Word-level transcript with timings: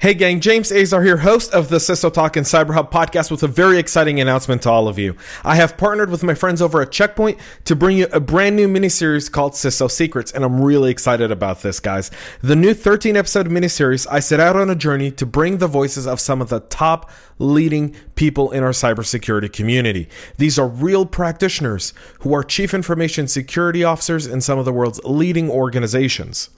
Hey 0.00 0.14
gang, 0.14 0.40
James 0.40 0.72
Azar 0.72 1.02
here, 1.02 1.18
host 1.18 1.52
of 1.52 1.68
the 1.68 1.76
CISO 1.76 2.10
Talk 2.10 2.34
and 2.34 2.46
Cyber 2.46 2.72
Hub 2.72 2.90
podcast 2.90 3.30
with 3.30 3.42
a 3.42 3.46
very 3.46 3.78
exciting 3.78 4.18
announcement 4.18 4.62
to 4.62 4.70
all 4.70 4.88
of 4.88 4.98
you. 4.98 5.14
I 5.44 5.56
have 5.56 5.76
partnered 5.76 6.08
with 6.08 6.22
my 6.22 6.32
friends 6.32 6.62
over 6.62 6.80
at 6.80 6.90
Checkpoint 6.90 7.38
to 7.66 7.76
bring 7.76 7.98
you 7.98 8.06
a 8.10 8.18
brand 8.18 8.56
new 8.56 8.66
miniseries 8.66 9.30
called 9.30 9.52
CISO 9.52 9.90
Secrets, 9.90 10.32
and 10.32 10.42
I'm 10.42 10.62
really 10.62 10.90
excited 10.90 11.30
about 11.30 11.60
this, 11.60 11.80
guys. 11.80 12.10
The 12.40 12.56
new 12.56 12.72
13 12.72 13.14
episode 13.14 13.50
miniseries, 13.50 14.06
I 14.10 14.20
set 14.20 14.40
out 14.40 14.56
on 14.56 14.70
a 14.70 14.74
journey 14.74 15.10
to 15.10 15.26
bring 15.26 15.58
the 15.58 15.66
voices 15.66 16.06
of 16.06 16.18
some 16.18 16.40
of 16.40 16.48
the 16.48 16.60
top 16.60 17.10
leading 17.38 17.94
people 18.14 18.52
in 18.52 18.62
our 18.64 18.70
cybersecurity 18.70 19.52
community. 19.52 20.08
These 20.38 20.58
are 20.58 20.66
real 20.66 21.04
practitioners 21.04 21.92
who 22.20 22.34
are 22.34 22.42
chief 22.42 22.72
information 22.72 23.28
security 23.28 23.84
officers 23.84 24.26
in 24.26 24.40
some 24.40 24.58
of 24.58 24.64
the 24.64 24.72
world's 24.72 25.04
leading 25.04 25.50
organizations. 25.50 26.48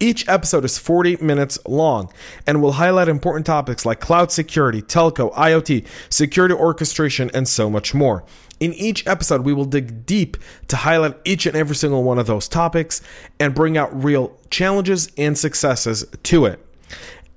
Each 0.00 0.28
episode 0.28 0.64
is 0.64 0.78
40 0.78 1.16
minutes 1.16 1.58
long 1.66 2.12
and 2.46 2.62
will 2.62 2.72
highlight 2.72 3.08
important 3.08 3.46
topics 3.46 3.84
like 3.84 3.98
cloud 3.98 4.30
security, 4.30 4.80
telco, 4.80 5.34
IoT, 5.34 5.86
security 6.08 6.54
orchestration, 6.54 7.30
and 7.34 7.48
so 7.48 7.68
much 7.68 7.94
more. 7.94 8.24
In 8.60 8.72
each 8.74 9.06
episode, 9.08 9.42
we 9.42 9.52
will 9.52 9.64
dig 9.64 10.06
deep 10.06 10.36
to 10.68 10.76
highlight 10.76 11.16
each 11.24 11.46
and 11.46 11.56
every 11.56 11.74
single 11.74 12.04
one 12.04 12.18
of 12.18 12.26
those 12.26 12.46
topics 12.48 13.00
and 13.40 13.54
bring 13.54 13.76
out 13.76 14.04
real 14.04 14.36
challenges 14.50 15.10
and 15.16 15.36
successes 15.36 16.06
to 16.24 16.44
it. 16.44 16.64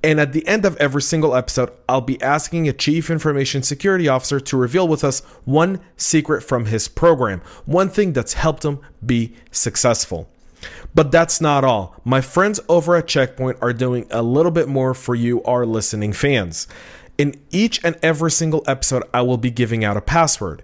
And 0.04 0.20
at 0.20 0.34
the 0.34 0.48
end 0.48 0.66
of 0.66 0.78
every 0.78 1.02
single 1.02 1.36
episode, 1.36 1.72
I'll 1.88 2.02
be 2.02 2.22
asking 2.22 2.68
a 2.68 2.74
chief 2.74 3.10
information 3.12 3.62
security 3.62 4.08
officer 4.08 4.40
to 4.40 4.58
reveal 4.58 4.88
with 4.88 5.04
us 5.04 5.20
one 5.46 5.80
secret 5.96 6.42
from 6.42 6.66
his 6.66 6.88
program, 6.88 7.42
one 7.66 7.90
thing 7.90 8.14
that's 8.14 8.34
helped 8.34 8.66
him 8.66 8.80
be 9.06 9.36
successful. 9.52 10.31
But 10.94 11.12
that's 11.12 11.42
not 11.42 11.64
all. 11.64 11.96
My 12.04 12.22
friends 12.22 12.60
over 12.68 12.96
at 12.96 13.08
Checkpoint 13.08 13.58
are 13.62 13.74
doing 13.74 14.08
a 14.12 14.22
little 14.22 14.52
bit 14.52 14.68
more 14.68 14.94
for 14.94 15.16
you, 15.16 15.44
our 15.44 15.66
listening 15.66 16.14
fans. 16.14 16.68
In 17.18 17.40
each 17.52 17.84
and 17.84 17.98
every 18.02 18.32
single 18.32 18.64
episode, 18.68 19.04
I 19.14 19.22
will 19.22 19.38
be 19.38 19.52
giving 19.52 19.84
out 19.84 19.98
a 19.98 20.02
password. 20.02 20.64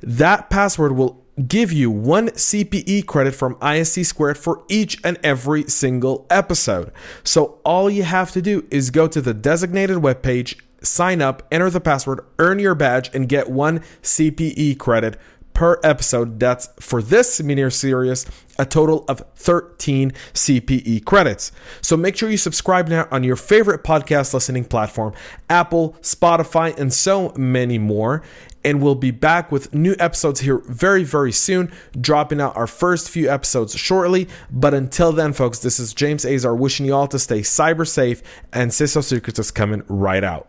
That 0.00 0.50
password 0.50 0.92
will 0.92 1.22
give 1.48 1.72
you 1.72 1.90
one 1.90 2.28
CPE 2.30 3.06
credit 3.06 3.34
from 3.34 3.54
ISC 3.56 4.04
squared 4.04 4.36
for 4.36 4.62
each 4.68 4.98
and 5.02 5.18
every 5.22 5.64
single 5.64 6.26
episode. 6.28 6.92
So 7.24 7.58
all 7.64 7.88
you 7.88 8.02
have 8.02 8.32
to 8.32 8.42
do 8.42 8.66
is 8.70 8.90
go 8.90 9.08
to 9.08 9.20
the 9.20 9.34
designated 9.34 9.98
webpage, 9.98 10.60
sign 10.82 11.22
up, 11.22 11.42
enter 11.50 11.70
the 11.70 11.80
password, 11.80 12.20
earn 12.38 12.58
your 12.58 12.74
badge, 12.74 13.10
and 13.14 13.28
get 13.28 13.50
one 13.50 13.80
CPE 14.02 14.78
credit 14.78 15.18
per 15.54 15.80
episode. 15.82 16.40
That's 16.40 16.68
for 16.80 17.02
this 17.02 17.42
mini 17.42 17.70
series, 17.70 18.26
a 18.58 18.66
total 18.66 19.04
of 19.08 19.22
13 19.36 20.12
CPE 20.34 21.04
credits. 21.04 21.52
So 21.80 21.96
make 21.96 22.16
sure 22.16 22.30
you 22.30 22.36
subscribe 22.36 22.88
now 22.88 23.08
on 23.10 23.24
your 23.24 23.36
favorite 23.36 23.84
podcast 23.84 24.34
listening 24.34 24.64
platform, 24.64 25.14
Apple, 25.48 25.96
Spotify, 26.00 26.76
and 26.78 26.92
so 26.92 27.32
many 27.36 27.78
more. 27.78 28.22
And 28.64 28.80
we'll 28.80 28.94
be 28.94 29.10
back 29.10 29.50
with 29.50 29.74
new 29.74 29.96
episodes 29.98 30.40
here 30.40 30.58
very, 30.58 31.02
very 31.02 31.32
soon, 31.32 31.72
dropping 32.00 32.40
out 32.40 32.56
our 32.56 32.68
first 32.68 33.10
few 33.10 33.28
episodes 33.28 33.76
shortly. 33.76 34.28
But 34.50 34.72
until 34.72 35.10
then, 35.12 35.32
folks, 35.32 35.58
this 35.58 35.80
is 35.80 35.92
James 35.92 36.24
Azar 36.24 36.54
wishing 36.54 36.86
you 36.86 36.94
all 36.94 37.08
to 37.08 37.18
stay 37.18 37.40
cyber 37.40 37.86
safe, 37.86 38.22
and 38.52 38.70
CISO 38.70 39.02
Secrets 39.02 39.40
is 39.40 39.50
coming 39.50 39.82
right 39.88 40.22
out. 40.22 40.48